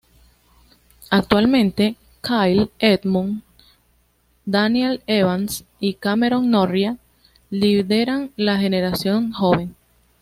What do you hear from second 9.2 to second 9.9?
joven.